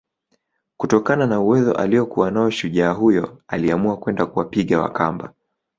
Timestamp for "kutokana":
0.77-1.27